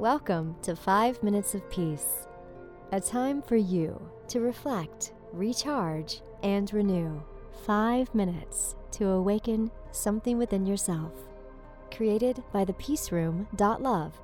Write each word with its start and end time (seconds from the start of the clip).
Welcome 0.00 0.56
to 0.62 0.74
5 0.74 1.22
Minutes 1.22 1.54
of 1.54 1.68
Peace, 1.68 2.26
a 2.90 2.98
time 2.98 3.42
for 3.42 3.56
you 3.56 4.00
to 4.28 4.40
reflect, 4.40 5.12
recharge, 5.30 6.22
and 6.42 6.72
renew. 6.72 7.20
5 7.66 8.14
minutes 8.14 8.76
to 8.92 9.08
awaken 9.08 9.70
something 9.90 10.38
within 10.38 10.64
yourself. 10.64 11.12
Created 11.94 12.42
by 12.50 12.64
the 12.64 12.72
Peace 12.72 13.12
Room. 13.12 13.46
Love. 13.58 14.18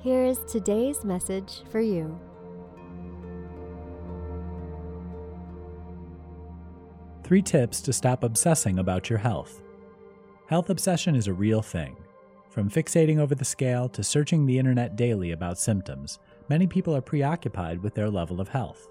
Here 0.00 0.22
is 0.22 0.40
today's 0.46 1.02
message 1.02 1.62
for 1.70 1.80
you. 1.80 2.20
Three 7.22 7.40
tips 7.40 7.80
to 7.80 7.94
stop 7.94 8.22
obsessing 8.22 8.78
about 8.78 9.08
your 9.08 9.20
health. 9.20 9.62
Health 10.46 10.68
obsession 10.68 11.16
is 11.16 11.26
a 11.26 11.32
real 11.32 11.62
thing. 11.62 11.96
From 12.54 12.70
fixating 12.70 13.18
over 13.18 13.34
the 13.34 13.44
scale 13.44 13.88
to 13.88 14.04
searching 14.04 14.46
the 14.46 14.60
internet 14.60 14.94
daily 14.94 15.32
about 15.32 15.58
symptoms, 15.58 16.20
many 16.48 16.68
people 16.68 16.94
are 16.94 17.00
preoccupied 17.00 17.82
with 17.82 17.96
their 17.96 18.08
level 18.08 18.40
of 18.40 18.46
health. 18.46 18.86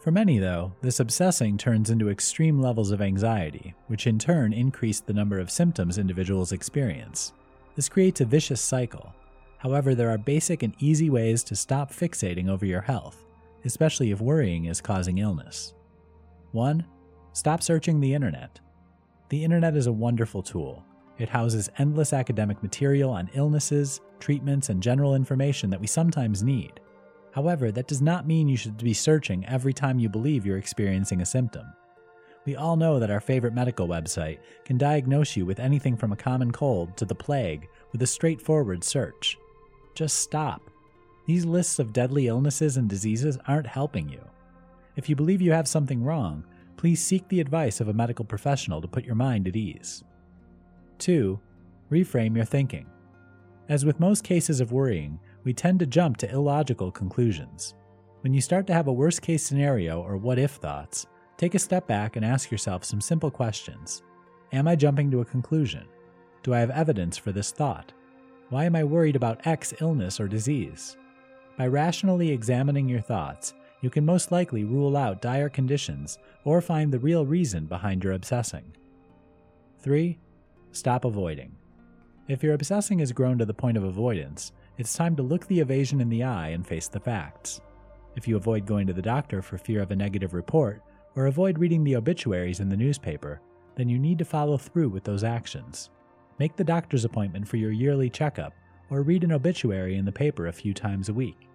For 0.00 0.10
many, 0.10 0.38
though, 0.38 0.72
this 0.80 1.00
obsessing 1.00 1.58
turns 1.58 1.90
into 1.90 2.08
extreme 2.08 2.58
levels 2.58 2.92
of 2.92 3.02
anxiety, 3.02 3.74
which 3.88 4.06
in 4.06 4.18
turn 4.18 4.54
increase 4.54 5.00
the 5.00 5.12
number 5.12 5.38
of 5.38 5.50
symptoms 5.50 5.98
individuals 5.98 6.52
experience. 6.52 7.34
This 7.76 7.90
creates 7.90 8.22
a 8.22 8.24
vicious 8.24 8.62
cycle. 8.62 9.14
However, 9.58 9.94
there 9.94 10.08
are 10.08 10.16
basic 10.16 10.62
and 10.62 10.72
easy 10.78 11.10
ways 11.10 11.44
to 11.44 11.54
stop 11.54 11.92
fixating 11.92 12.48
over 12.48 12.64
your 12.64 12.80
health, 12.80 13.22
especially 13.66 14.12
if 14.12 14.22
worrying 14.22 14.64
is 14.64 14.80
causing 14.80 15.18
illness. 15.18 15.74
1. 16.52 16.82
Stop 17.34 17.62
searching 17.62 18.00
the 18.00 18.14
internet. 18.14 18.60
The 19.28 19.44
internet 19.44 19.76
is 19.76 19.88
a 19.88 19.92
wonderful 19.92 20.42
tool, 20.42 20.82
it 21.18 21.28
houses 21.28 21.70
endless 21.78 22.12
academic 22.12 22.62
material 22.62 23.10
on 23.10 23.30
illnesses, 23.34 24.00
treatments, 24.18 24.68
and 24.68 24.82
general 24.82 25.14
information 25.14 25.70
that 25.70 25.80
we 25.80 25.86
sometimes 25.86 26.42
need. 26.42 26.80
However, 27.32 27.72
that 27.72 27.88
does 27.88 28.02
not 28.02 28.26
mean 28.26 28.48
you 28.48 28.56
should 28.56 28.76
be 28.76 28.94
searching 28.94 29.44
every 29.46 29.72
time 29.72 29.98
you 29.98 30.08
believe 30.08 30.46
you're 30.46 30.58
experiencing 30.58 31.20
a 31.20 31.26
symptom. 31.26 31.66
We 32.44 32.56
all 32.56 32.76
know 32.76 32.98
that 32.98 33.10
our 33.10 33.20
favorite 33.20 33.54
medical 33.54 33.88
website 33.88 34.38
can 34.64 34.76
diagnose 34.76 35.36
you 35.36 35.46
with 35.46 35.58
anything 35.58 35.96
from 35.96 36.12
a 36.12 36.16
common 36.16 36.52
cold 36.52 36.96
to 36.98 37.04
the 37.04 37.14
plague 37.14 37.68
with 37.90 38.02
a 38.02 38.06
straightforward 38.06 38.84
search. 38.84 39.38
Just 39.94 40.18
stop. 40.18 40.70
These 41.26 41.46
lists 41.46 41.78
of 41.78 41.92
deadly 41.92 42.26
illnesses 42.26 42.76
and 42.76 42.88
diseases 42.88 43.38
aren't 43.48 43.66
helping 43.66 44.08
you. 44.08 44.20
If 44.96 45.08
you 45.08 45.16
believe 45.16 45.40
you 45.40 45.52
have 45.52 45.66
something 45.66 46.04
wrong, 46.04 46.44
please 46.76 47.02
seek 47.02 47.26
the 47.28 47.40
advice 47.40 47.80
of 47.80 47.88
a 47.88 47.94
medical 47.94 48.24
professional 48.24 48.80
to 48.82 48.88
put 48.88 49.04
your 49.04 49.14
mind 49.14 49.48
at 49.48 49.56
ease. 49.56 50.04
2. 50.98 51.38
Reframe 51.90 52.36
your 52.36 52.44
thinking. 52.44 52.86
As 53.68 53.84
with 53.84 54.00
most 54.00 54.24
cases 54.24 54.60
of 54.60 54.72
worrying, 54.72 55.18
we 55.44 55.52
tend 55.52 55.78
to 55.80 55.86
jump 55.86 56.16
to 56.18 56.30
illogical 56.30 56.90
conclusions. 56.90 57.74
When 58.20 58.34
you 58.34 58.40
start 58.40 58.66
to 58.68 58.74
have 58.74 58.88
a 58.88 58.92
worst 58.92 59.22
case 59.22 59.42
scenario 59.42 60.00
or 60.02 60.16
what 60.16 60.38
if 60.38 60.52
thoughts, 60.52 61.06
take 61.36 61.54
a 61.54 61.58
step 61.58 61.86
back 61.86 62.16
and 62.16 62.24
ask 62.24 62.50
yourself 62.50 62.84
some 62.84 63.00
simple 63.00 63.30
questions. 63.30 64.02
Am 64.52 64.68
I 64.68 64.76
jumping 64.76 65.10
to 65.10 65.20
a 65.20 65.24
conclusion? 65.24 65.84
Do 66.42 66.54
I 66.54 66.60
have 66.60 66.70
evidence 66.70 67.16
for 67.16 67.32
this 67.32 67.50
thought? 67.50 67.92
Why 68.50 68.64
am 68.64 68.76
I 68.76 68.84
worried 68.84 69.16
about 69.16 69.46
X 69.46 69.74
illness 69.80 70.20
or 70.20 70.28
disease? 70.28 70.96
By 71.56 71.66
rationally 71.66 72.30
examining 72.30 72.88
your 72.88 73.00
thoughts, 73.00 73.54
you 73.80 73.90
can 73.90 74.04
most 74.04 74.32
likely 74.32 74.64
rule 74.64 74.96
out 74.96 75.20
dire 75.20 75.48
conditions 75.48 76.18
or 76.44 76.60
find 76.60 76.92
the 76.92 76.98
real 76.98 77.26
reason 77.26 77.66
behind 77.66 78.02
your 78.02 78.14
obsessing. 78.14 78.74
3. 79.80 80.18
Stop 80.74 81.04
avoiding. 81.04 81.54
If 82.26 82.42
your 82.42 82.54
obsessing 82.54 82.98
has 82.98 83.12
grown 83.12 83.38
to 83.38 83.44
the 83.44 83.54
point 83.54 83.76
of 83.76 83.84
avoidance, 83.84 84.50
it's 84.76 84.96
time 84.96 85.14
to 85.14 85.22
look 85.22 85.46
the 85.46 85.60
evasion 85.60 86.00
in 86.00 86.08
the 86.08 86.24
eye 86.24 86.48
and 86.48 86.66
face 86.66 86.88
the 86.88 86.98
facts. 86.98 87.60
If 88.16 88.26
you 88.26 88.36
avoid 88.36 88.66
going 88.66 88.88
to 88.88 88.92
the 88.92 89.00
doctor 89.00 89.40
for 89.40 89.56
fear 89.56 89.82
of 89.82 89.92
a 89.92 89.96
negative 89.96 90.34
report, 90.34 90.82
or 91.14 91.26
avoid 91.26 91.60
reading 91.60 91.84
the 91.84 91.94
obituaries 91.94 92.58
in 92.58 92.68
the 92.68 92.76
newspaper, 92.76 93.40
then 93.76 93.88
you 93.88 94.00
need 94.00 94.18
to 94.18 94.24
follow 94.24 94.56
through 94.56 94.88
with 94.88 95.04
those 95.04 95.22
actions. 95.22 95.90
Make 96.40 96.56
the 96.56 96.64
doctor's 96.64 97.04
appointment 97.04 97.46
for 97.46 97.56
your 97.56 97.70
yearly 97.70 98.10
checkup, 98.10 98.52
or 98.90 99.02
read 99.02 99.22
an 99.22 99.30
obituary 99.30 99.94
in 99.94 100.04
the 100.04 100.10
paper 100.10 100.48
a 100.48 100.52
few 100.52 100.74
times 100.74 101.08
a 101.08 101.14
week. 101.14 101.48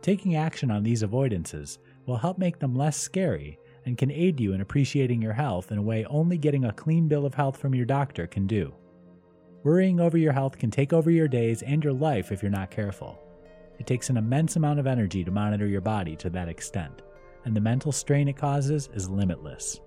Taking 0.00 0.36
action 0.36 0.70
on 0.70 0.82
these 0.82 1.02
avoidances 1.02 1.76
will 2.06 2.16
help 2.16 2.38
make 2.38 2.58
them 2.58 2.74
less 2.74 2.96
scary 2.96 3.58
and 3.86 3.98
can 3.98 4.10
aid 4.10 4.40
you 4.40 4.52
in 4.52 4.60
appreciating 4.60 5.20
your 5.20 5.32
health 5.32 5.70
in 5.70 5.78
a 5.78 5.82
way 5.82 6.04
only 6.06 6.38
getting 6.38 6.64
a 6.64 6.72
clean 6.72 7.08
bill 7.08 7.26
of 7.26 7.34
health 7.34 7.56
from 7.56 7.74
your 7.74 7.86
doctor 7.86 8.26
can 8.26 8.46
do. 8.46 8.74
Worrying 9.62 10.00
over 10.00 10.18
your 10.18 10.32
health 10.32 10.58
can 10.58 10.70
take 10.70 10.92
over 10.92 11.10
your 11.10 11.28
days 11.28 11.62
and 11.62 11.82
your 11.82 11.92
life 11.92 12.32
if 12.32 12.42
you're 12.42 12.50
not 12.50 12.70
careful. 12.70 13.18
It 13.78 13.86
takes 13.86 14.10
an 14.10 14.16
immense 14.16 14.56
amount 14.56 14.78
of 14.78 14.86
energy 14.86 15.24
to 15.24 15.30
monitor 15.30 15.66
your 15.66 15.80
body 15.80 16.16
to 16.16 16.30
that 16.30 16.48
extent, 16.48 17.02
and 17.44 17.56
the 17.56 17.60
mental 17.60 17.92
strain 17.92 18.28
it 18.28 18.36
causes 18.36 18.88
is 18.94 19.08
limitless. 19.08 19.80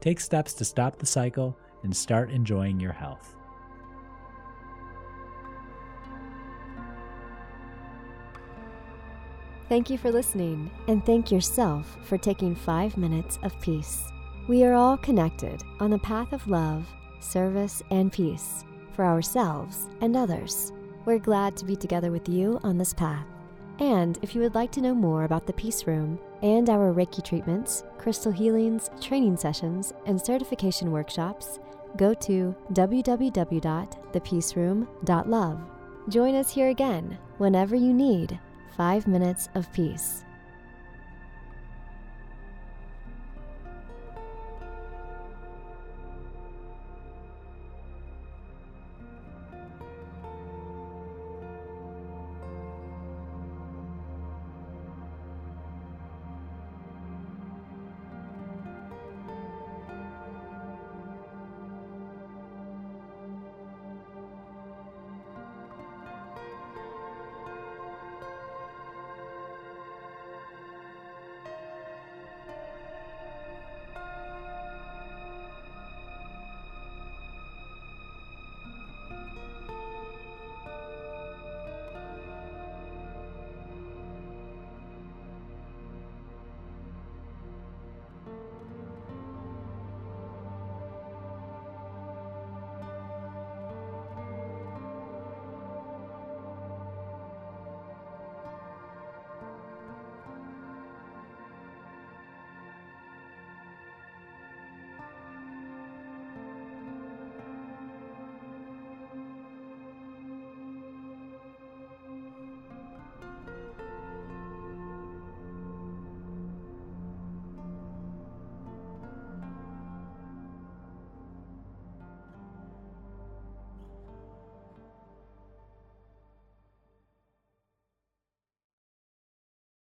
Take 0.00 0.20
steps 0.20 0.54
to 0.54 0.64
stop 0.64 0.98
the 0.98 1.06
cycle 1.06 1.58
and 1.82 1.96
start 1.96 2.30
enjoying 2.30 2.78
your 2.78 2.92
health. 2.92 3.34
Thank 9.68 9.88
you 9.88 9.96
for 9.96 10.10
listening, 10.12 10.70
and 10.88 11.06
thank 11.06 11.32
yourself 11.32 11.96
for 12.02 12.18
taking 12.18 12.54
five 12.54 12.98
minutes 12.98 13.38
of 13.42 13.58
peace. 13.62 14.12
We 14.46 14.62
are 14.64 14.74
all 14.74 14.98
connected 14.98 15.62
on 15.80 15.90
the 15.90 15.98
path 15.98 16.34
of 16.34 16.46
love, 16.46 16.86
service, 17.18 17.82
and 17.90 18.12
peace 18.12 18.66
for 18.92 19.06
ourselves 19.06 19.88
and 20.02 20.14
others. 20.16 20.70
We're 21.06 21.18
glad 21.18 21.56
to 21.56 21.64
be 21.64 21.76
together 21.76 22.10
with 22.10 22.28
you 22.28 22.60
on 22.62 22.76
this 22.76 22.92
path. 22.92 23.24
And 23.78 24.18
if 24.20 24.34
you 24.34 24.42
would 24.42 24.54
like 24.54 24.70
to 24.72 24.82
know 24.82 24.94
more 24.94 25.24
about 25.24 25.46
the 25.46 25.54
Peace 25.54 25.86
Room 25.86 26.18
and 26.42 26.68
our 26.68 26.92
Reiki 26.92 27.24
treatments, 27.24 27.84
crystal 27.96 28.32
healings, 28.32 28.90
training 29.00 29.38
sessions, 29.38 29.94
and 30.04 30.20
certification 30.20 30.92
workshops, 30.92 31.58
go 31.96 32.12
to 32.12 32.54
www.thepeaceroom.love. 32.74 35.60
Join 36.10 36.34
us 36.34 36.50
here 36.50 36.68
again 36.68 37.16
whenever 37.38 37.74
you 37.74 37.94
need 37.94 38.38
five 38.76 39.06
minutes 39.06 39.48
of 39.54 39.72
peace. 39.72 40.24